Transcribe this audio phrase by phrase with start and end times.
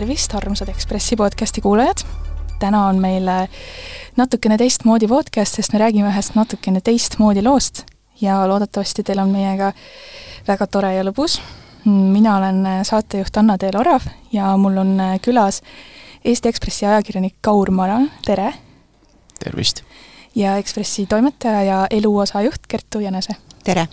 [0.00, 1.98] tervist, armsad Ekspressi podcasti kuulajad!
[2.58, 3.26] täna on meil
[4.16, 7.82] natukene teistmoodi podcast, sest me räägime ühest natukene teistmoodi loost
[8.20, 9.74] ja loodetavasti teil on meiega
[10.48, 11.36] väga tore ja lõbus.
[11.84, 15.60] mina olen saatejuht Anna-Teel Orav ja mul on külas
[16.24, 18.54] Eesti Ekspressi ajakirjanik Kaur Mara, tere!
[19.44, 19.82] tervist!
[20.34, 23.36] ja Ekspressi toimetaja ja eluosajuht Kertu Jänese.
[23.64, 23.88] tere!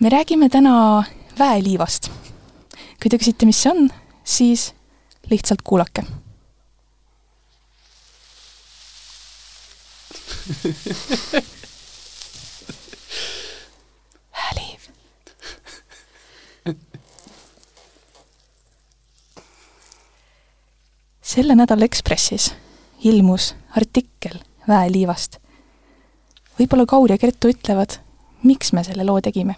[0.00, 1.04] me räägime täna
[1.38, 2.10] väeliivast.
[3.02, 3.90] kui te küsite, mis see on,
[4.24, 4.74] siis
[5.30, 6.02] lihtsalt kuulake
[14.30, 14.80] hääliiv.
[21.22, 22.54] selle nädala Ekspressis
[23.04, 24.38] ilmus artikkel
[24.68, 25.36] väeliivast.
[26.58, 27.98] võib-olla Kaur ja Kertu ütlevad,
[28.42, 29.54] miks me selle loo tegime?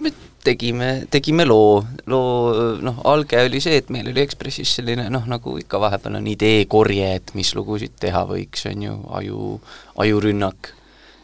[0.00, 0.12] me
[0.44, 5.56] tegime, tegime loo, loo noh, alge oli see, et meil oli Ekspressis selline noh, nagu
[5.60, 9.46] ikka vahepeal on ideekorje, et mis lugusid teha võiks, on ju, aju,
[10.04, 10.74] ajurünnak.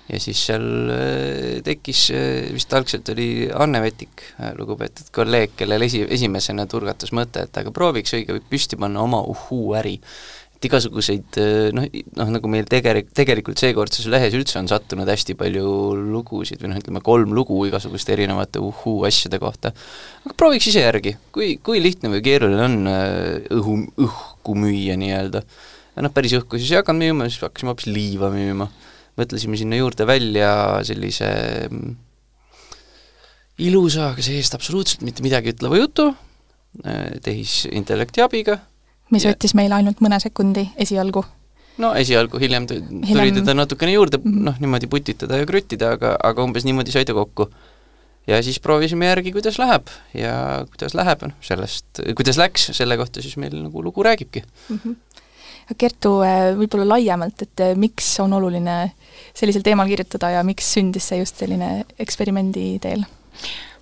[0.07, 5.83] ja siis seal äh, tekkis, äh, vist algselt oli Anne Vetik, äh, lugupeetud kolleeg, kellel
[5.83, 9.99] esi, esimesena turgatas mõte, et aga prooviks õige püsti panna oma uhuu-äri
[10.57, 11.37] et igasuguseid
[11.77, 11.85] noh,
[12.17, 15.67] noh nagu meil tegelik, tegelikult seekordses lehes üldse on sattunud hästi palju
[16.15, 19.75] lugusid või noh, ütleme kolm lugu igasuguste erinevate uhuu asjade kohta,
[20.25, 22.91] aga prooviks ise järgi, kui, kui lihtne või keeruline on
[23.59, 25.45] õhu, õhku müüa nii-öelda.
[26.01, 28.71] noh, päris õhku siis ei hakanud müüma, siis hakkasime hoopis liiva müüma.
[29.17, 30.51] mõtlesime sinna juurde välja
[30.85, 31.29] sellise
[31.69, 31.93] mm,
[33.69, 36.11] ilusa, aga see-eest absoluutselt mitte midagi ütleva jutu,
[37.25, 38.59] tehisintellekti abiga
[39.15, 39.33] mis ja.
[39.33, 41.25] võttis meile ainult mõne sekundi esialgu.
[41.83, 43.41] no esialgu, hiljem tuli hiljem...
[43.41, 44.45] teda natukene juurde -hmm.
[44.51, 47.51] noh, niimoodi putitada ja krüttida, aga, aga umbes niimoodi sai ta kokku.
[48.27, 53.23] ja siis proovisime järgi, kuidas läheb ja kuidas läheb, noh sellest, kuidas läks, selle kohta
[53.23, 54.81] siis meil nagu lugu räägibki mm.
[54.85, 54.97] -hmm.
[55.79, 58.93] Kertu, äh, võib-olla laiemalt, et äh, miks on oluline
[59.35, 63.03] sellisel teemal kirjutada ja miks sündis see just selline eksperimendi teel?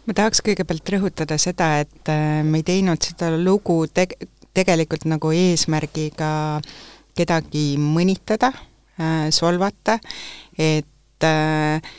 [0.04, 4.16] ma tahaks kõigepealt rõhutada seda, et äh, me ei teinud seda lugu teg-,
[4.54, 6.60] tegelikult nagu eesmärgiga
[7.14, 9.98] kedagi mõnitada äh,, solvata,
[10.58, 11.94] et äh,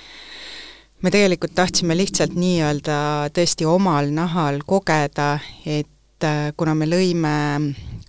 [1.02, 2.98] me tegelikult tahtsime lihtsalt nii-öelda
[3.36, 7.36] tõesti omal nahal kogeda, et äh, kuna me lõime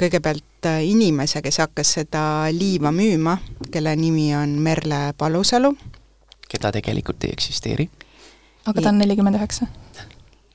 [0.01, 3.37] kõigepealt inimese, kes hakkas seda liiva müüma,
[3.71, 5.77] kelle nimi on Merle Palusalu.
[6.49, 7.91] keda tegelikult ei eksisteeri.
[8.67, 9.67] aga ta on nelikümmend üheksa?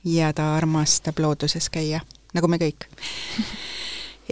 [0.04, 2.00] ja ta armastab looduses käia,
[2.36, 2.86] nagu me kõik.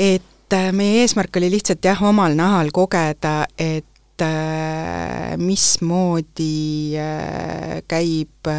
[0.01, 8.51] Et äh, meie eesmärk oli lihtsalt jah, omal nahal kogeda, et äh, mismoodi äh, käib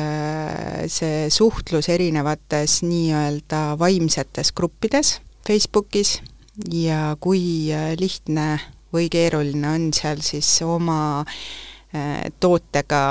[0.91, 6.19] see suhtlus erinevates nii-öelda vaimsetes gruppides Facebookis
[6.69, 8.47] ja kui lihtne
[8.93, 11.23] või keeruline on seal siis oma
[12.39, 13.03] tootega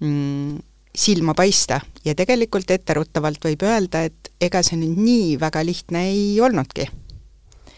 [0.00, 0.58] mm,
[0.98, 6.40] silma paista ja tegelikult etteruttavalt võib öelda, et ega see nüüd nii väga lihtne ei
[6.42, 6.88] olnudki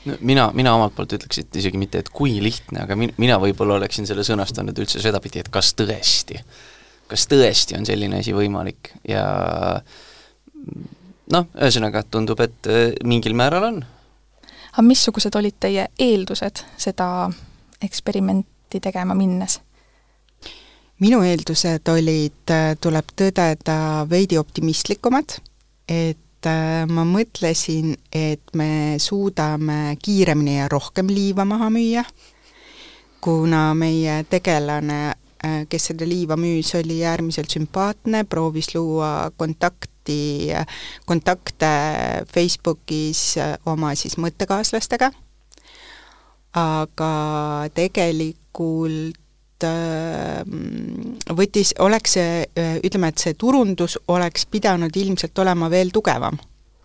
[0.05, 3.39] no mina, mina omalt poolt ütleks, et isegi mitte, et kui lihtne, aga min-, mina
[3.43, 6.41] võib-olla oleksin selle sõnastanud üldse sedapidi, et kas tõesti,
[7.11, 9.25] kas tõesti on selline asi võimalik ja
[11.35, 13.83] noh, ühesõnaga tundub, et äh, mingil määral on.
[14.73, 17.31] aga missugused olid teie eeldused seda
[17.83, 19.61] eksperimenti tegema minnes?
[21.01, 23.77] Minu eeldused olid, äh, tuleb tõdeda,
[24.11, 25.39] veidi optimistlikumad,
[25.89, 32.05] et äh, ma mõtlesin, et me suudame kiiremini ja rohkem liiva maha müüa,
[33.25, 35.01] kuna meie tegelane,
[35.41, 40.53] äh, kes seda liiva müüs, oli äärmiselt sümpaatne, proovis luua kontakti,
[41.09, 41.73] kontakte
[42.29, 43.39] Facebookis
[43.69, 45.13] oma siis mõttekaaslastega,
[46.61, 47.11] aga
[47.77, 49.20] tegelikult
[51.37, 56.39] võttis, oleks see, äh, ütleme, et see turundus oleks pidanud ilmselt olema veel tugevam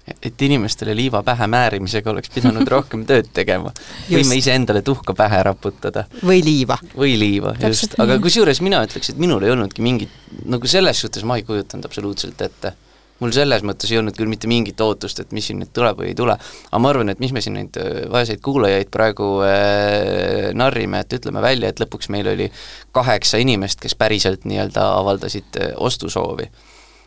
[0.05, 3.71] et inimestele liiva pähe määrimisega oleks pidanud rohkem tööd tegema.
[4.09, 6.05] võime iseendale tuhka pähe raputada.
[6.21, 6.77] või liiva.
[6.93, 10.13] või liiva, just, aga kusjuures mina ütleks, et minul ei olnudki mingit,
[10.45, 12.75] nagu selles suhtes ma ei kujutanud absoluutselt ette
[13.21, 16.11] mul selles mõttes ei olnud küll mitte mingit ootust, et mis siin nüüd tuleb või
[16.11, 20.51] ei tule, aga ma arvan, et mis me siin neid äh, vaeseid kuulajaid praegu äh,
[20.57, 22.49] narrime, et ütleme välja, et lõpuks meil oli
[22.95, 26.49] kaheksa inimest, kes päriselt nii-öelda avaldasid äh, ostusoovi.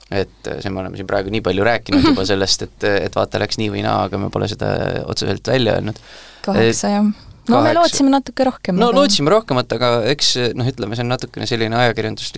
[0.09, 3.41] et äh, see, me oleme siin praegu nii palju rääkinud juba sellest, et, et vaata,
[3.45, 4.75] läks nii või naa, aga me pole seda
[5.07, 6.05] otseselt välja öelnud.
[6.49, 8.77] kaheksa, jah no me lootsime natuke rohkem.
[8.79, 9.01] no aga...
[9.01, 12.33] lootsime rohkemat, aga eks noh, ütleme, see on natukene selline ajakirjandus,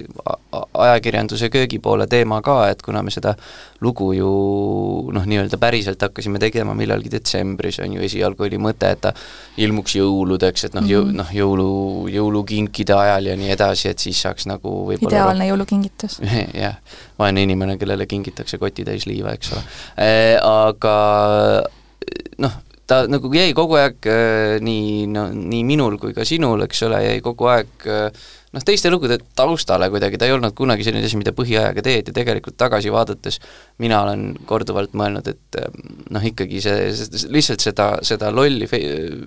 [0.87, 3.35] ajakirjanduse köögipoole teema ka, et kuna me seda
[3.81, 4.31] lugu ju
[5.15, 9.15] noh, nii-öelda päriselt hakkasime tegema millalgi detsembris, on ju, esialgu oli mõte, et ta
[9.61, 11.17] ilmuks jõuludeks, et noh, jõu-, Mhm.
[11.17, 11.69] noh, jõulu,
[12.13, 16.19] jõulukinkide ajal ja nii edasi, et siis saaks nagu võib-olla ideaalne jõulukingitus.
[16.65, 16.77] jah,
[17.19, 19.63] vaene inimene, kellele kingitakse kotitäis liiva, eks ole.
[20.45, 20.97] Aga
[22.41, 22.59] noh,
[22.91, 26.99] ta nagu jäi kogu aeg äh, nii, no nii minul kui ka sinul, eks ole,
[27.07, 28.09] jäi kogu aeg äh,
[28.57, 32.17] noh, teiste lugude taustale kuidagi, ta ei olnud kunagi selline asi, mida põhiajaga teed ja
[32.17, 33.39] tegelikult tagasi vaadates
[33.81, 35.69] mina olen korduvalt mõelnud, et äh,
[36.13, 38.83] noh, ikkagi see, see, lihtsalt seda, seda lolli fe-,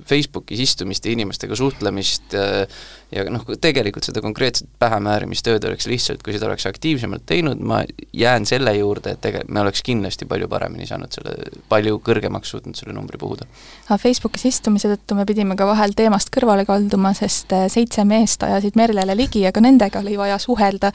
[0.10, 2.66] Facebookis istumist ja inimestega suhtlemist äh,
[3.14, 7.82] ja noh, tegelikult seda konkreetset pähemäärimistööd oleks lihtsalt, kui seda oleks aktiivsemalt teinud, ma
[8.14, 11.36] jään selle juurde, et tege-, me oleks kindlasti palju paremini saanud selle,
[11.72, 13.48] palju kõrgemaks suutnud selle numbri puhuda.
[13.88, 18.44] aga Facebookis istumise tõttu me pidime ka vahel teemast kõrvale kalduma, sest äh, seitse meest
[18.46, 20.92] ajasid Merlele ligi, aga nendega oli vaja suhelda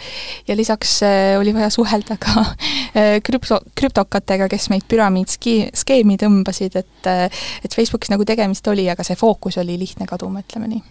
[0.48, 6.78] ja lisaks äh, oli vaja suhelda ka äh, krüpto, krüptokatega, kes meid püramiidski-, skeemi tõmbasid,
[6.78, 10.82] et et Facebookis nagu tegemist oli, aga see fookus oli lihtne kaduma, ütleme nii.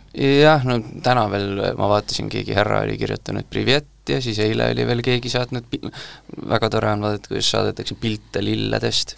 [0.42, 4.86] jah, no täna veel ma vaatasin, keegi härra oli kirjutanud privet ja siis eile oli
[4.88, 5.68] veel keegi saatnud,
[6.50, 9.18] väga tore on vaadata, kuidas saadetakse pilte lilledest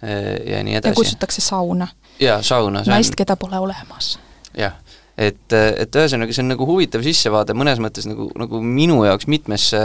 [0.00, 0.92] ja nii edasi.
[0.92, 1.88] ja kutsutakse sauna.
[2.20, 2.82] jaa, sauna.
[2.86, 4.18] naist, keda pole olemas.
[4.56, 4.78] jah,
[5.20, 9.82] et, et ühesõnaga, see on nagu huvitav sissevaade mõnes mõttes nagu, nagu minu jaoks mitmesse,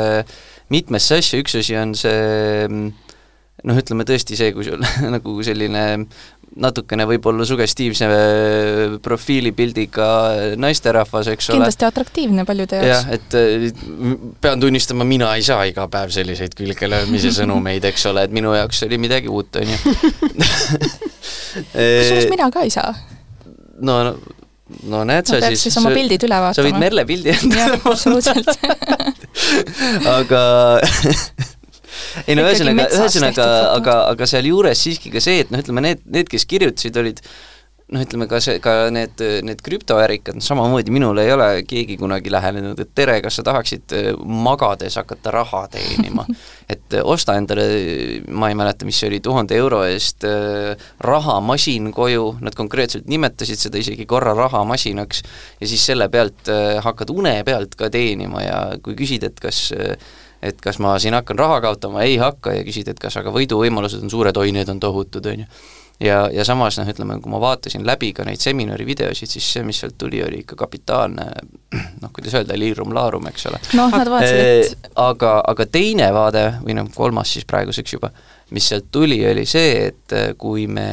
[0.74, 2.16] mitmesse asja, üks asi on see
[3.66, 4.84] noh, ütleme tõesti see, kui sul
[5.16, 5.84] nagu selline
[6.56, 8.08] natukene võib-olla sugestiivse
[9.04, 10.06] profiilipildiga
[10.62, 11.58] naisterahvas, eks ole.
[11.58, 12.92] kindlasti atraktiivne paljude jaoks.
[12.94, 18.36] jah, et pean tunnistama, mina ei saa iga päev selliseid külgelöömise sõnumeid, eks ole, et
[18.36, 19.78] minu jaoks oli midagi uut, on ju.
[21.76, 22.96] kusjuures mina ka ei saa.
[23.82, 24.16] no, no
[24.90, 26.58] no näed sa siis siis oma pildid üle vaatama.
[26.58, 28.50] sa võid Merle pildi endale absoluutselt.
[30.18, 30.42] Aga
[32.26, 33.46] ei no ühesõnaga, ühesõnaga,
[33.76, 37.22] aga, aga sealjuures siiski ka see, et noh, ütleme need, need, kes kirjutasid, olid
[37.94, 42.34] noh, ütleme ka see, ka need, need krüptoärikad, noh samamoodi minule ei ole keegi kunagi
[42.34, 43.94] lähenenud, et tere, kas sa tahaksid
[44.26, 46.26] magades hakata raha teenima.
[46.74, 47.68] et osta endale,
[48.34, 50.26] ma ei mäleta, mis see oli, tuhande euro eest
[51.06, 55.24] rahamasin koju, nad konkreetselt nimetasid seda isegi korra rahamasinaks,
[55.62, 56.50] ja siis selle pealt
[56.86, 59.68] hakkad une pealt ka teenima ja kui küsid, et kas
[60.46, 64.04] et kas ma siin hakkan raha kaotama, ei hakka, ja küsid, et kas aga võiduvõimalused
[64.06, 65.50] on suured, oi, need on tohutud, on ju.
[66.00, 69.64] Ja, ja samas noh, ütleme, kui ma vaatasin läbi ka neid seminari videosid, siis see,
[69.68, 71.28] mis sealt tuli, oli ikka kapitaalne
[72.02, 73.62] noh, kuidas öelda, liirum laarum, eks ole.
[73.80, 78.12] noh, nad vaatasid, et aga, aga teine vaade, või noh, kolmas siis praeguseks juba,
[78.56, 80.90] mis sealt tuli, oli see, et kui me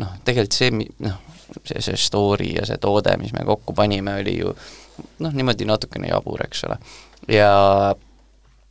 [0.00, 0.72] noh, tegelikult see,
[1.04, 1.18] noh,
[1.60, 4.54] see, see story ja see toode, mis me kokku panime, oli ju
[5.22, 6.80] noh, niimoodi natukene jabur, eks ole.
[7.28, 7.52] ja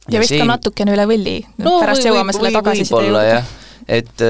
[0.08, 0.42] ja, ja vist siin...
[0.44, 3.42] ka natukene üle võlli no,, pärast või, jõuame selle tagasiside juurde.
[3.88, 4.24] Et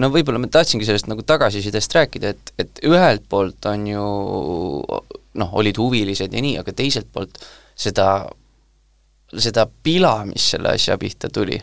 [0.00, 4.06] no võib-olla ma tahtsingi sellest nagu tagasisidest rääkida, et, et ühelt poolt on ju
[5.34, 7.40] noh, olid huvilised ja nii, aga teiselt poolt
[7.76, 8.26] seda,
[9.34, 11.58] seda pila, mis selle asja pihta tuli,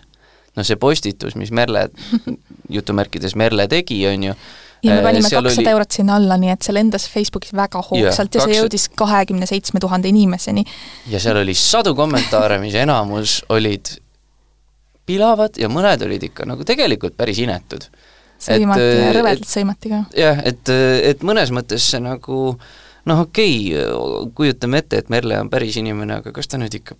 [0.58, 1.88] noh see postitus, mis Merle,
[2.76, 4.36] jutumärkides Merle tegi, on ju,
[4.84, 5.72] ja me panime kakssada oli...
[5.76, 8.48] eurot sinna alla, nii et see lendas Facebookis väga hoogsalt ja, ja 200...
[8.48, 10.66] see jõudis kahekümne seitsme tuhande inimeseni.
[11.12, 13.96] ja seal oli sadu kommentaare, mis enamus olid
[15.12, 17.86] pilavad ja mõned olid ikka nagu tegelikult päris inetud.
[18.42, 20.04] sõimati et, ja rõvedalt sõimati ka.
[20.18, 20.74] jah, et,
[21.12, 22.42] et mõnes mõttes see nagu
[23.06, 26.98] noh, okei okay,, kujutame ette, et Merle on päris inimene, aga kas ta nüüd ikka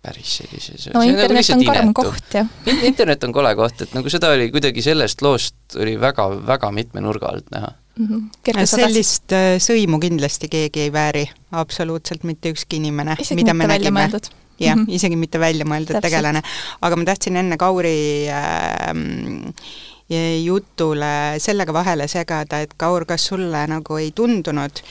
[0.00, 2.48] päris sellises no internet nagu on karm koht, jah.
[2.88, 7.04] internet on kole koht, et nagu seda oli kuidagi sellest loost oli väga, väga mitme
[7.04, 8.06] nurga alt näha mm.
[8.06, 8.66] -hmm.
[8.66, 14.08] sellist äh, sõimu kindlasti keegi ei vääri, absoluutselt mitte ükski inimene, mida me nägime.
[14.60, 16.42] Jah mm -hmm., isegi mitte välja mõeldud tegelane.
[16.80, 18.94] aga ma tahtsin enne Kauri äh,
[20.44, 24.82] jutule sellega vahele segada, et Kaur, kas sulle nagu ei tundunud,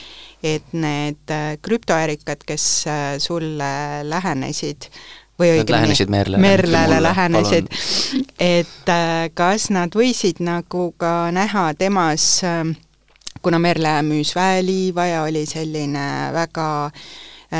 [0.42, 2.84] et need krüptoärikad, kes
[3.18, 3.72] sulle
[4.08, 4.88] lähenesid,
[5.40, 7.68] või õigemini lähenesid Merlele, Merlele lähenesid,
[8.40, 8.92] et
[9.34, 12.40] kas nad võisid nagu ka näha temas,
[13.42, 16.68] kuna Merle müüs väeliiva ja oli selline väga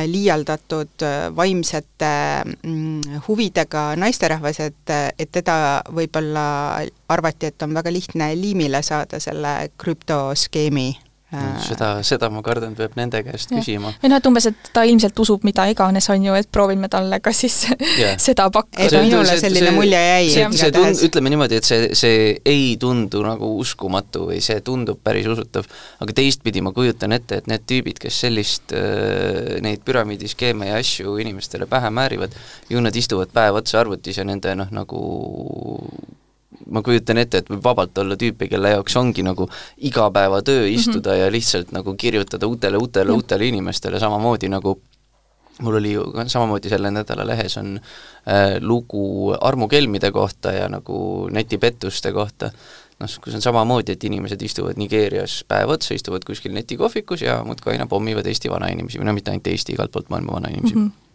[0.06, 1.02] liialdatud
[1.36, 2.10] vaimsete
[2.44, 6.46] mm, huvidega naisterahvas, et, et teda võib-olla
[7.10, 11.09] arvati, et on väga lihtne liimile saada selle krüptoskeemi Äh,
[11.62, 13.60] seda, seda ma kardan, peab nende käest Jah.
[13.60, 13.92] küsima.
[14.02, 17.20] või noh, et umbes, et ta ilmselt usub mida iganes, on ju, et proovime talle
[17.22, 17.58] ka siis
[18.00, 18.16] Jah.
[18.26, 19.02] seda pakkuda.
[19.04, 22.20] Minule selline mulje jäi see, see tund-, ütleme niimoodi, et see, see
[22.50, 25.68] ei tundu nagu uskumatu või see tundub päris usutav,
[26.02, 28.74] aga teistpidi ma kujutan ette, et need tüübid, kes sellist,
[29.62, 32.34] neid püramiidiskeeme ja asju inimestele pähe määrivad,
[32.70, 35.04] ju nad istuvad päev otsa arvutis ja nende noh, nagu
[36.70, 39.48] ma kujutan ette, et võib vabalt olla tüüpe, kelle jaoks ongi nagu
[39.78, 41.24] igapäevatöö istuda mm -hmm.
[41.24, 44.80] ja lihtsalt nagu kirjutada uutele, uutele, uutele inimestele, samamoodi nagu
[45.60, 52.12] mul oli ju samamoodi selle nädala lehes on äh, lugu armukelmide kohta ja nagu netipettuste
[52.12, 52.50] kohta,
[53.00, 57.72] noh, kus on samamoodi, et inimesed istuvad Nigeerias päev otsa, istuvad kuskil netikohvikus ja muudkui
[57.72, 60.80] aina pommivad Eesti vanainimesi või no mitte ainult Eesti, igalt poolt maailma vanainimesi mm.
[60.80, 60.90] Mhm.
[60.90, 61.09] -hmm.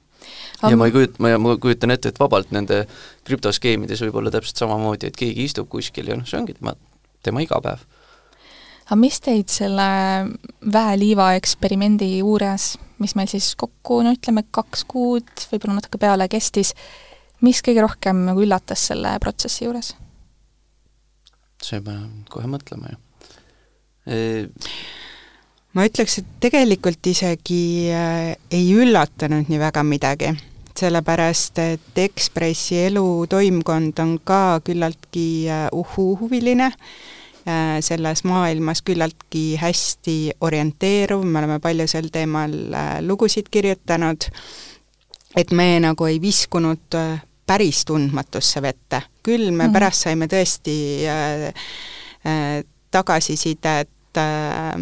[0.61, 2.83] Ja ma ei kujuta, ma, ma kujutan ette, et vabalt nende
[3.27, 6.75] krüptoskeemides võib olla täpselt samamoodi, et keegi istub kuskil ja noh, see ongi tema,
[7.25, 7.83] tema igapäev.
[8.85, 9.87] aga mis teid selle
[10.73, 16.75] väeliiva eksperimendi juures, mis meil siis kokku, no ütleme, kaks kuud, võib-olla natuke peale kestis,
[17.45, 19.95] mis kõige rohkem nagu üllatas selle protsessi juures?
[21.65, 22.97] see peab kohe mõtlema ju
[24.05, 24.17] e
[25.75, 30.31] ma ütleks, et tegelikult isegi äh, ei üllatanud nii väga midagi,
[30.75, 40.17] sellepärast et Ekspressi elutoimkond on ka küllaltki äh, uhuu-huviline äh,, selles maailmas küllaltki hästi
[40.47, 42.55] orienteeruv, me oleme palju sel teemal
[43.03, 44.29] lugusid kirjutanud,
[45.35, 46.95] et me nagu ei viskunud
[47.45, 49.73] päris tundmatusse vette, küll me Mhm.
[49.73, 51.51] pärast saime tõesti äh,
[52.25, 53.89] äh, tagasisidet
[54.21, 54.73] äh,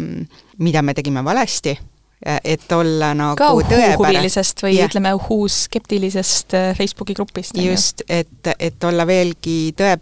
[0.58, 1.78] mida me tegime valesti,
[2.24, 3.96] et olla nagu ka tõepärane.
[3.98, 4.88] uhuu-huvilisest või Jah.
[4.88, 7.56] ütleme, uhuu-skeptilisest äh, Facebooki grupist.
[7.60, 9.98] just, et, et olla veelgi tõe,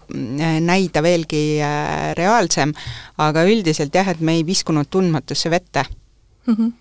[0.63, 2.75] näida veelgi äh, reaalsem,
[3.19, 5.85] aga üldiselt jah, et me ei viskunud tundmatusse vette.
[6.47, 6.55] mm.
[6.55, 6.73] -hmm.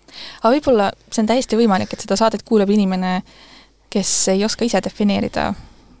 [0.42, 3.22] aga võib-olla see on täiesti võimalik, et seda saadet kuulab inimene,
[3.90, 5.52] kes ei oska ise defineerida,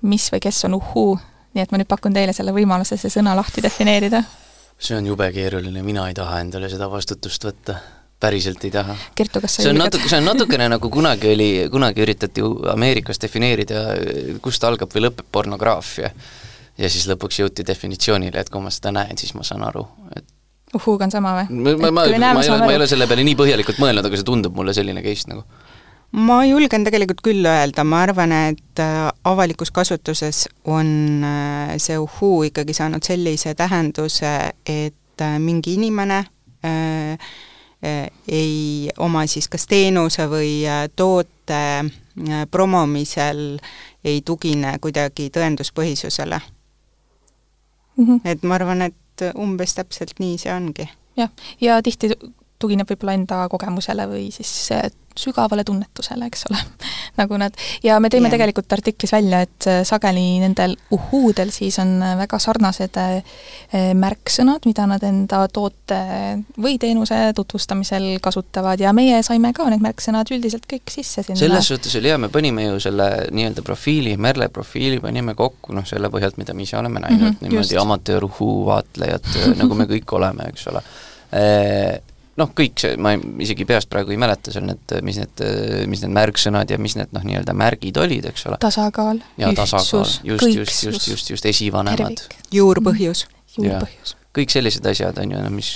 [0.02, 1.18] mis või kes on uhuu,
[1.54, 4.22] nii et ma nüüd pakun teile selle võimaluse see sõna lahti defineerida.
[4.82, 7.80] See on jube keeruline, mina ei taha endale seda vastutust võtta.
[8.22, 8.94] päriselt ei taha.
[9.18, 13.18] Kertu, kas sa see on natuke, see on natukene nagu kunagi oli, kunagi üritati Ameerikas
[13.18, 13.80] defineerida,
[14.42, 16.12] kust algab või lõpeb pornograafia.
[16.78, 19.82] ja siis lõpuks jõuti definitsioonile, et kui ma seda näen, siis ma saan aru,
[20.16, 20.24] et
[20.76, 21.50] uhuuga on sama või?
[21.50, 24.18] ma, ma, ma, ma ei ole, ma ei ole selle peale nii põhjalikult mõelnud, aga
[24.18, 25.44] see tundub mulle selline case nagu.
[26.12, 32.42] Ma julgen tegelikult küll öelda, ma arvan, et äh, avalikus kasutuses on äh, see uhuu
[32.50, 36.24] ikkagi saanud sellise tähenduse, et äh, mingi inimene
[38.30, 40.60] ei oma siis kas teenuse või
[40.94, 41.62] toote
[42.54, 43.56] promomisel
[44.06, 46.38] ei tugine kuidagi tõenduspõhisusele.
[47.96, 48.04] mm.
[48.06, 48.20] -hmm.
[48.24, 50.86] et ma arvan, et umbes täpselt nii see ongi.
[51.16, 52.14] jah, ja tihti
[52.58, 54.70] tugineb võib-olla enda kogemusele või siis
[55.18, 56.60] sügavale tunnetusele, eks ole
[57.20, 58.36] nagu nad, ja me tõime Jah.
[58.36, 63.40] tegelikult artiklis välja, et äh, sageli nendel uhuudel siis on äh, väga sarnased äh,
[63.98, 66.00] märksõnad, mida nad enda toote
[66.60, 71.40] või teenuse tutvustamisel kasutavad ja meie saime ka need märksõnad üldiselt kõik sisse sinna.
[71.40, 75.86] selles suhtes oli hea, me panime ju selle nii-öelda profiili, Merle profiili panime kokku noh,
[75.88, 77.82] selle põhjalt, mida me ise oleme näinud mm, -hmm, niimoodi just.
[77.82, 79.28] amatöör-uhuu vaatlejad,
[79.60, 80.82] nagu me kõik oleme, eks ole
[82.40, 85.44] noh, kõik see, ma ei, isegi peast praegu ei mäleta seal need, mis need,
[85.90, 88.58] mis need märksõnad ja mis need noh, nii-öelda märgid olid, eks ole.
[88.62, 92.24] tasakaal, ja tasakaal, just, just, just, just, esivanemad.
[92.54, 93.26] juurpõhjus.
[93.58, 94.16] juurpõhjus.
[94.36, 95.72] kõik sellised asjad on ju, mis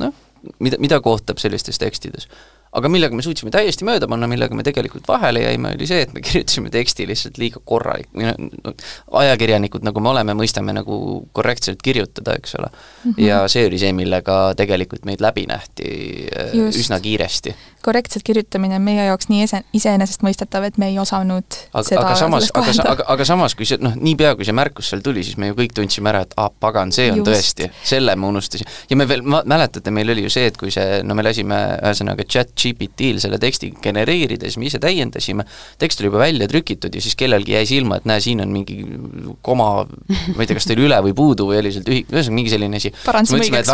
[0.00, 0.16] noh,
[0.62, 2.28] mida, mida kohtab sellistes tekstides.
[2.72, 6.14] Aga millega me suutsime täiesti mööda panna, millega me tegelikult vahele jäime, oli see, et
[6.16, 8.32] me kirjutasime teksti lihtsalt liiga korralik, noh,
[8.64, 8.72] no,
[9.20, 10.96] ajakirjanikud, nagu me oleme, mõistame nagu
[11.36, 13.10] korrektselt kirjutada, eks ole mm.
[13.10, 13.20] -hmm.
[13.26, 15.90] ja see oli see, millega tegelikult meid läbi nähti
[16.32, 16.80] äh, Just.
[16.80, 17.54] üsna kiiresti.
[17.82, 22.16] korrektselt kirjutamine on meie jaoks nii ise, iseenesestmõistetav, et me ei osanud aga, seda aga
[22.16, 25.36] samas, aga, aga, aga samas, kui see noh, niipea kui see märkus seal tuli, siis
[25.36, 27.28] me ju kõik tundsime ära, et ah, pagan, see on Just.
[27.32, 28.70] Tõesti, selle me unustasime.
[28.90, 32.24] ja me veel, mäletate, meil oli ju see, et kui see, no me lasime ühesõnaga
[32.24, 35.46] chat GPT-l selle teksti genereerida, siis me ise täiendasime,
[35.82, 38.80] tekst oli juba välja trükitud ja siis kellelgi jäi silma, et näe, siin on mingi
[39.44, 42.38] koma, ma ei tea, kas ta oli üle või puudu või oli seal tühi, ühesõnaga
[42.38, 42.92] mingi selline asi.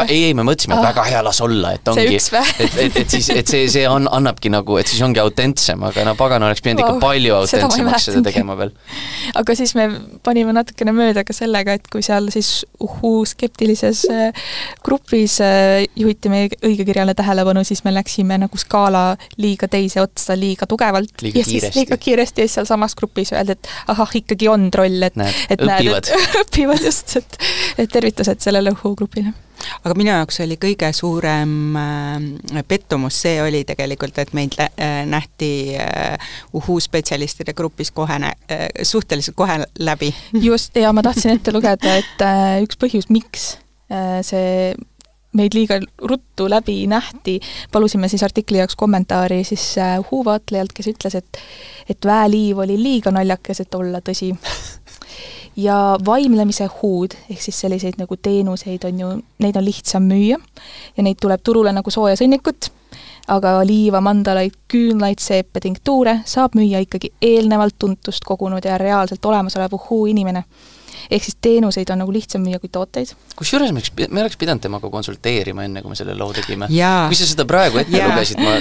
[0.09, 0.95] Ei, ei, me mõtlesime, et Ah.
[0.95, 4.51] väga hea, las olla, et ongi, et, et, et siis, et see, see on, annabki
[4.53, 7.85] nagu, et siis ongi autentsem, aga no pagan oleks pidanud ikka palju seda ma ei
[7.85, 8.33] autentsemaks seda mäletanudki.
[8.33, 8.73] tegema veel.
[9.43, 9.89] aga siis me
[10.27, 12.53] panime natukene mööda ka sellega, et kui seal siis
[12.85, 14.47] uhuu skeptilises äh,
[14.87, 20.67] grupis äh, juhiti meie õigekirjale tähelepanu, siis me läksime nagu skaala liiga teise otsa liiga
[20.67, 21.23] tugevalt.
[21.23, 21.79] Liiga ja siis kiiresti.
[21.79, 25.61] liiga kiiresti ja siis sealsamas grupis öeldi, et ahah, ikkagi on troll, et Näed, et
[25.61, 26.09] õpivad.
[26.09, 27.39] näed, et õpivad just, et
[27.79, 29.33] et tervitused sellele uhuu grupile.
[29.85, 35.53] aga minu jaoks oli kõige suurem äh, pettumus, see oli tegelikult, et meid äh, nähti
[35.79, 38.21] äh, uhuu-spetsialistide grupis kohe,
[38.83, 40.15] suhteliselt kohe läbi.
[40.33, 42.29] just, ja ma tahtsin ette lugeda, et
[42.63, 43.57] üks põhjus, miks
[44.23, 44.75] see
[45.33, 47.41] meid liiga ruttu läbi nähti,
[47.73, 51.41] palusime siis artikli jaoks kommentaari siis uhuu vaatlejalt, kes ütles, et
[51.89, 54.35] et väeliiv oli liiga naljakas, et olla tõsi.
[55.59, 59.09] Ja vaimlemise huud, ehk siis selliseid nagu teenuseid on ju,
[59.43, 60.37] neid on lihtsam müüa
[60.97, 62.69] ja neid tuleb turule nagu sooja sõnnikut,
[63.27, 69.75] aga liiva, mandalaid, küünlaid, seepe, tinktuure saab müüa ikkagi eelnevalt tuntust kogunud ja reaalselt olemasolev
[69.81, 70.45] uhuu inimene
[71.11, 73.15] ehk siis teenuseid on nagu lihtsam müüa kui tooteid.
[73.37, 76.69] kusjuures me oleks, me oleks pidanud temaga konsulteerima, enne kui me selle loo tegime.
[76.69, 78.09] kui sa seda praegu ette ja.
[78.11, 78.59] lugesid, ma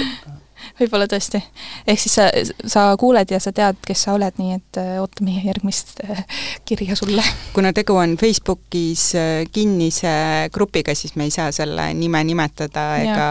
[0.80, 1.40] võib-olla tõesti.
[1.86, 2.28] ehk siis sa,
[2.66, 6.22] sa kuuled ja sa tead, kes sa oled, nii et äh, oota meie järgmist äh,
[6.68, 7.22] kirja sulle.
[7.56, 10.12] kuna tegu on Facebookis äh, kinnise
[10.54, 13.28] grupiga, siis me ei saa selle nime nimetada ega,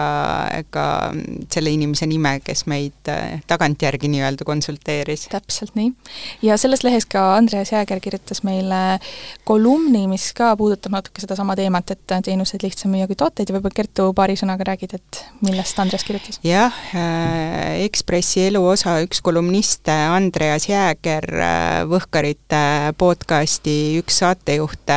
[0.58, 0.86] ega
[1.52, 3.12] selle inimese nime, kes meid
[3.48, 5.28] tagantjärgi nii-öelda konsulteeris.
[5.32, 5.92] täpselt nii.
[6.42, 8.98] ja selles lehes ka Andreas Jääger kirjutas meile
[9.48, 13.76] kolumni, mis ka puudutab natuke sedasama teemat, et teenuseid lihtsam müüa kui tooteid ja võib-olla
[13.78, 16.40] Kertu paari sõnaga räägid, et millest Andreas kirjutas?
[16.46, 17.17] jah äh,,
[17.78, 21.26] Ekspressi eluosa üks kolumniste, Andreas Jääger,
[21.88, 24.92] Võhkarite podcasti üks saatejuht,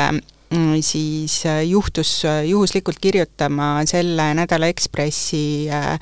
[0.51, 5.97] mm, siis äh, juhtus äh, juhuslikult kirjutama selle nädala Ekspressi äh,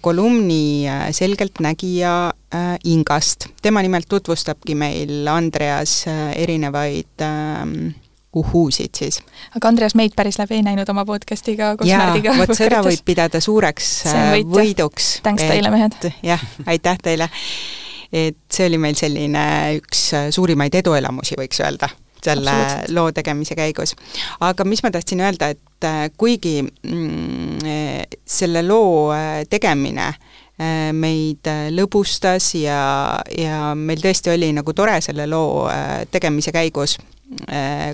[0.00, 2.32] kolumni Selgeltnägija
[2.86, 3.48] Ingast.
[3.62, 7.88] tema nimelt tutvustabki meil, Andreas, erinevaid ähm,
[8.34, 9.20] uhhuusid siis.
[9.56, 12.36] aga Andreas meid päris läbi ei näinud oma podcast'iga koos jaa, Märdiga.
[12.38, 15.18] vot seda võib pidada suureks võit, võiduks.
[15.24, 16.10] tänks teile, mehed!
[16.22, 17.30] jah, aitäh teile!
[18.14, 19.44] et see oli meil selline
[19.80, 21.88] üks suurimaid eduelamusi, võiks öelda,
[22.24, 22.54] selle
[22.94, 23.94] loo tegemise käigus.
[24.40, 31.50] aga mis ma tahtsin öelda, et äh, kuigi mm, selle loo äh, tegemine äh, meid
[31.74, 32.78] lõbustas ja,
[33.38, 35.66] ja meil tõesti oli nagu tore selle loo
[36.14, 37.13] tegemise käigus Äh,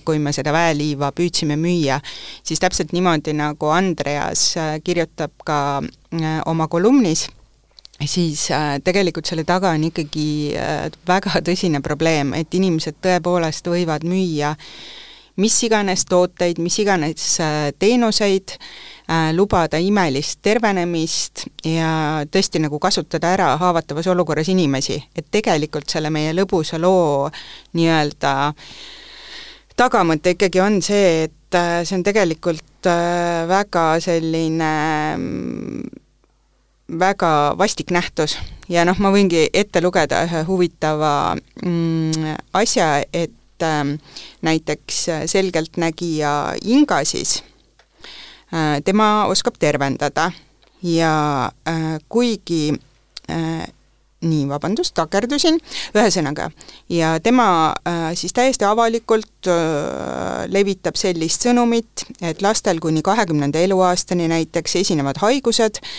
[0.04, 2.00] kui me seda väeliiva püüdsime müüa,
[2.46, 7.26] siis täpselt niimoodi, nagu Andreas äh, kirjutab ka äh, oma kolumnis,
[8.00, 8.46] siis
[8.84, 10.54] tegelikult selle taga on ikkagi
[11.08, 14.54] väga tõsine probleem, et inimesed tõepoolest võivad müüa
[15.40, 17.38] mis iganes tooteid, mis iganes
[17.80, 18.56] teenuseid,
[19.32, 26.34] lubada imelist tervenemist ja tõesti nagu kasutada ära haavatavas olukorras inimesi, et tegelikult selle meie
[26.36, 27.30] lõbusa loo
[27.78, 28.78] nii-öelda äh,
[29.80, 34.72] tagamõte ikkagi on see, et äh, see on tegelikult äh, väga selline
[35.16, 35.84] mm,
[37.00, 38.36] väga vastik nähtus.
[38.70, 41.14] Ja noh, ma võingi ette lugeda ühe huvitava
[41.64, 43.94] mm, asja, et äh,
[44.46, 46.34] näiteks selgeltnägija
[46.68, 47.40] Inga siis
[48.52, 50.30] äh,, tema oskab tervendada.
[50.82, 52.72] Ja äh, kuigi
[53.28, 53.66] äh,
[54.20, 55.58] nii, vabandust, takerdusin,
[55.96, 56.50] ühesõnaga,
[56.92, 57.48] ja tema
[57.88, 65.22] äh, siis täiesti avalikult äh, levitab sellist sõnumit, et lastel kuni kahekümnenda eluaastani näiteks esinevad
[65.24, 65.94] haigused äh,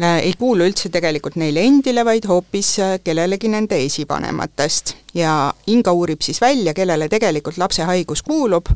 [0.00, 4.96] ei kuulu üldse tegelikult neile endile, vaid hoopis äh, kellelegi nende esivanematest.
[5.14, 8.66] ja Inga uurib siis välja, kellele tegelikult lapse haigus kuulub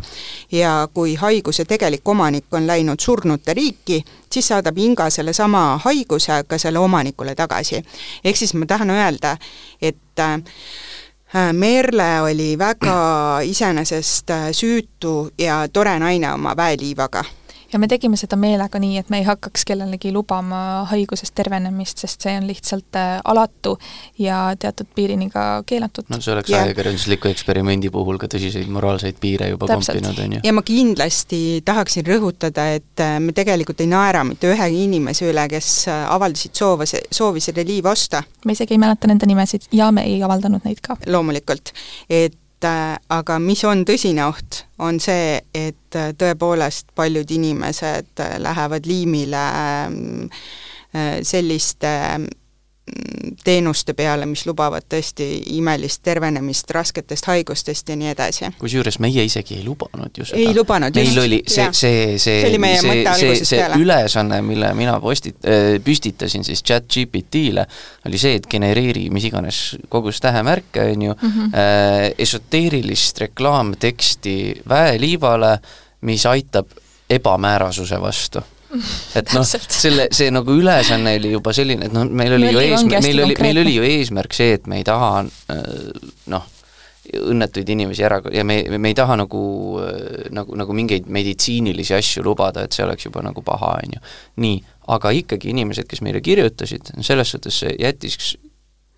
[0.52, 6.58] ja kui haiguse tegelik omanik on läinud surnute riiki, siis saadab Inga sellesama haiguse ka
[6.58, 7.82] selle omanikule tagasi.
[8.24, 9.36] ehk siis ma tahan öelda,
[9.82, 10.42] et äh,
[11.52, 17.24] Merle oli väga iseenesest süütu ja tore naine oma väeliivaga
[17.74, 20.58] ja me tegime seda meelega nii, et me ei hakkaks kellelegi lubama
[20.90, 23.74] haigusest tervenemist, sest see on lihtsalt äh, alatu
[24.20, 26.06] ja teatud piirini ka keelatud.
[26.12, 26.68] no see oleks yeah.
[26.68, 30.44] ajakirjandusliku eksperimendi puhul ka tõsiseid moraalseid piire juba kompinud, on ju.
[30.46, 35.48] ja ma kindlasti tahaksin rõhutada, et äh, me tegelikult ei naera mitte ühegi inimese üle,
[35.50, 38.22] kes äh, avaldasid soova, soovi selle liiva osta.
[38.46, 41.00] me isegi ei mäleta nende nimesid ja me ei avaldanud neid ka.
[41.10, 41.74] loomulikult,
[42.08, 48.86] et aga mis on tõsine oht, on see, et äh, tõepoolest paljud inimesed äh, lähevad
[48.86, 50.30] liimile ähm,
[51.26, 51.90] selliste
[53.44, 55.24] teenuste peale, mis lubavad tõesti
[55.56, 58.50] imelist tervenemist rasketest haigustest ja nii edasi.
[58.58, 60.40] kusjuures meie isegi ei lubanud ju seda.
[60.40, 61.14] ei lubanud, just.
[61.14, 66.44] meil oli see, see, see, see, see, see, see ülesanne, mille mina postit- äh,, püstitasin
[66.44, 67.66] siis chat GPT-le,
[68.06, 71.56] oli see, et genereeri mis iganes kogus tähemärke, on ju mm, -hmm.
[71.56, 75.58] äh, esoteerilist reklaamteksti väeliivale,
[76.00, 76.66] mis aitab
[77.10, 78.44] ebamäärasuse vastu
[79.20, 83.06] et noh, selle, see nagu ülesanne oli juba selline, et noh, meil oli ju eesmärk,
[83.06, 85.62] meil oli, meil oli ju eesmärk see, et me ei taha äh,
[86.32, 86.50] noh,
[87.14, 89.42] õnnetuid inimesi ära ja me, me ei taha nagu,
[90.34, 94.02] nagu, nagu mingeid meditsiinilisi asju lubada, et see oleks juba nagu paha, on ju.
[94.44, 94.62] nii,
[94.94, 98.36] aga ikkagi inimesed, kes meile kirjutasid, selles suhtes see jättis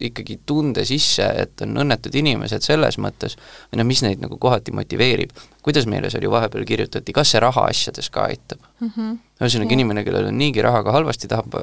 [0.00, 3.36] ikkagi tunde sisse, et on õnnetud inimesed selles mõttes,
[3.70, 5.32] või noh, mis neid nagu kohati motiveerib.
[5.64, 9.16] kuidas meile seal ju vahepeal kirjutati, kas see raha asjades ka aitab mm -hmm.?
[9.40, 11.56] ühesõnaga, inimene, kellel on niigi rahaga halvasti, tahab,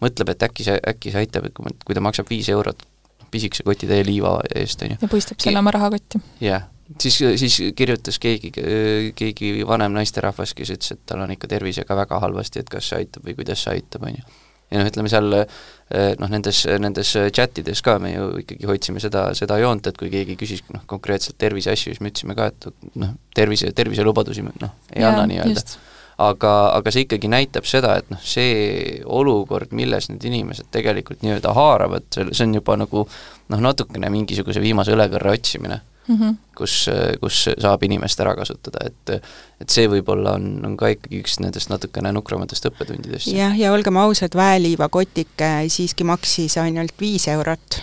[0.00, 2.82] mõtleb, et äkki see, äkki see aitab, et kui, kui ta maksab viis eurot
[3.30, 4.96] pisikese kotitäie liiva eest, on ju.
[5.02, 6.20] ja puistab selle oma rahakotti.
[6.40, 6.64] jah,
[6.98, 8.52] siis, siis kirjutas keegi,
[9.14, 13.04] keegi vanem naisterahvas, kes ütles, et tal on ikka tervisega väga halvasti, et kas see
[13.04, 14.24] aitab või kuidas see aitab, on ju
[14.72, 19.02] ja noh, ütleme seal eh, noh, nendes, nendes chat ides ka me ju ikkagi hoidsime
[19.02, 22.94] seda, seda joont, et kui keegi küsis noh, konkreetselt terviseasju, siis me ütlesime ka, et
[23.00, 25.78] noh, tervise, terviselubadusi me noh, ei ja, anna nii-öelda.
[26.24, 31.54] aga, aga see ikkagi näitab seda, et noh, see olukord, milles need inimesed tegelikult nii-öelda
[31.56, 36.36] haaravad, see on juba nagu noh, natukene mingisuguse viimase õlekõrre otsimine mm, -hmm.
[36.56, 36.86] kus,
[37.20, 39.16] kus saab inimest ära kasutada, et
[39.60, 43.32] et see võib-olla on, on ka ikkagi üks nendest natukene nukramatest õppetundidest.
[43.32, 47.82] jah, ja olgem ausad, väeliivakotike siiski maksis ainult viis eurot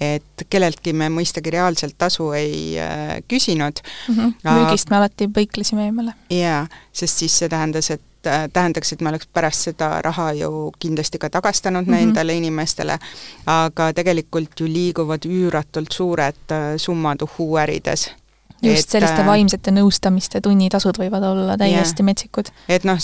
[0.00, 4.14] et kelleltki me mõistagi reaalselt tasu ei äh, küsinud mm.
[4.14, 4.32] -hmm.
[4.48, 6.14] müügist me alati põiklesime eemale.
[6.30, 11.18] jaa, sest siis see tähendas, et tähendaks, et me oleks pärast seda raha ju kindlasti
[11.18, 12.06] ka tagastanud mm -hmm.
[12.06, 12.98] nendele inimestele,
[13.46, 18.10] aga tegelikult ju liiguvad üüratult suured äh, summad uhhuärides
[18.62, 22.08] just selliste äh, vaimsete nõustamiste tunnitasud võivad olla täiesti yeah.
[22.10, 22.50] metsikud.
[22.68, 22.98] et noh,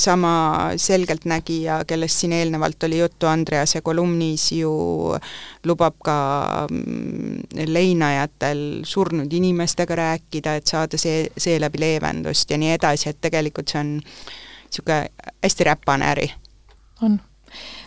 [0.00, 0.34] sama
[0.80, 4.72] selgeltnägija, kellest siin eelnevalt oli juttu, Andrease kolumnis ju
[5.68, 6.16] lubab ka
[6.70, 13.72] mm, leinajatel surnud inimestega rääkida, et saada see, seeläbi leevendust ja nii edasi, et tegelikult
[13.72, 13.94] see on
[14.74, 15.08] niisugune
[15.42, 16.32] hästi räpane äri.
[17.02, 17.20] on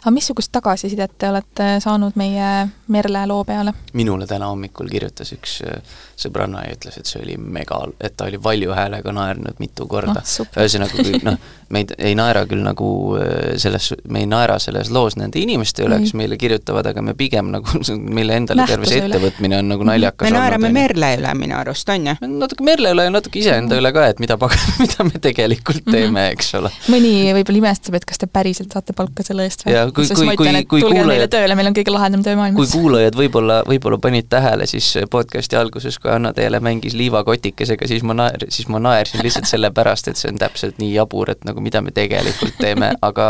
[0.02, 3.74] aga missugust tagasisidet te olete saanud meie Merle loo peale?
[3.94, 5.82] minule täna hommikul kirjutas üks äh,
[6.18, 10.22] sõbranna ja ütles, et see oli mega, et ta oli valju häälega naernud mitu korda
[10.22, 10.48] oh,.
[10.58, 11.38] ühesõnaga, kui noh,
[11.74, 15.86] me ei, ei naera küll nagu äh, selles, me ei naera selles loos nende inimeste
[15.86, 19.72] üle, kes meile kirjutavad, aga me pigem nagu, meile endale Nähtuse terve see ettevõtmine on
[19.74, 19.92] nagu mhm.
[19.94, 22.16] naljakas me naerame Merle üle minu arust, on ju?
[22.38, 23.84] natuke Merle üle ja natuke iseenda mhm.
[23.84, 25.98] üle ka, et mida pagan, mida me tegelikult mhm.
[25.98, 26.74] teeme, eks ole.
[26.94, 29.76] mõni võib-olla imestab, et kas te päriselt saate palka selle eest või?
[29.94, 32.60] Kui, kui, kui, kui kuulajad tööle, meil on kõige lahedam töö maailmas.
[32.60, 38.06] kui kuulajad võib-olla, võib-olla panid tähele, siis podcasti alguses, kui Anna Teele mängis liivakotikesega, siis
[38.08, 41.64] ma naer-, siis ma naersin lihtsalt sellepärast, et see on täpselt nii jabur, et nagu
[41.64, 43.28] mida me tegelikult teeme, aga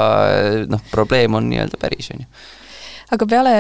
[0.72, 2.32] noh, probleem on nii-öelda päris, on ju
[3.14, 3.54] aga peale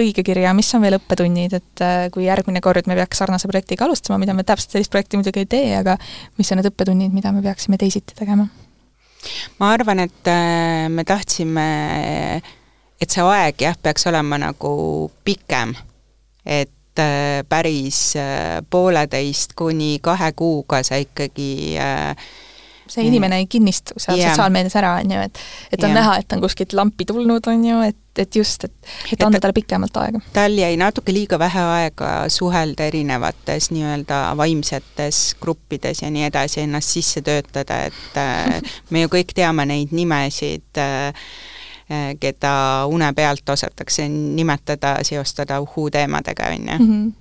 [0.00, 4.20] õigekirja, mis on veel õppetunnid, et äh, kui järgmine kord me peaks sarnase projektiga alustama,
[4.22, 5.98] mida me täpselt sellist projekti muidugi ei tee, aga
[6.40, 8.48] mis on need õppetunnid, mida me peaksime teisiti tegema?
[9.58, 11.66] Ma arvan, et äh, me tahtsime,
[13.00, 14.74] et see aeg jah, peaks olema nagu
[15.24, 15.74] pikem,
[16.44, 21.78] et äh, päris äh, pooleteist kuni kahe kuuga sa ikkagi
[22.88, 24.32] see inimene ei kinnistu seal yeah.
[24.32, 25.38] sotsiaalmeedias ära, on ju, et
[25.72, 26.00] et on yeah.
[26.00, 29.56] näha, et on kuskilt lampi tulnud, on ju, et, et just, et, et anda talle
[29.56, 30.20] pikemalt aega.
[30.36, 36.94] tal jäi natuke liiga vähe aega suhelda erinevates nii-öelda vaimsetes gruppides ja nii edasi, ennast
[36.98, 41.26] sisse töötada, et äh, me ju kõik teame neid nimesid, äh,
[41.88, 42.54] äh, keda
[42.92, 47.12] une pealt osatakse nimetada, seostada uhuu-teemadega, on ju mhm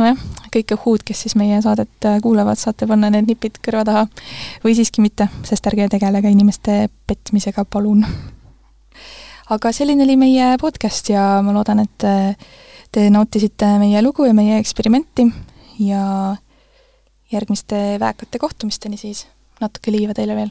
[0.00, 0.18] nojah,
[0.52, 4.04] kõik uhhuud, kes siis meie saadet äh, kuulavad, saate panna need nipid kõrva taha
[4.64, 8.04] või siiski mitte, sest ärge tegelege inimeste petmisega, palun.
[9.52, 12.36] aga selline oli meie podcast ja ma loodan, et äh,
[12.92, 15.28] te nautisite meie lugu ja meie eksperimenti
[15.82, 16.36] ja
[17.32, 19.26] järgmiste väekate kohtumisteni siis.
[19.60, 20.50] natuke liiva teile veel.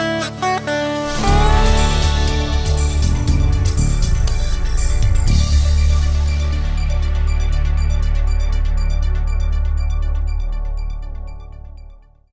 [0.00, 0.79] thank you